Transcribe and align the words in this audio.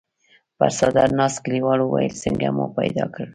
پر 0.57 0.69
څادر 0.77 1.07
ناست 1.19 1.37
کليوال 1.43 1.79
وويل: 1.81 2.13
څنګه 2.23 2.47
مو 2.55 2.65
پيدا 2.77 3.05
کړ؟ 3.13 3.25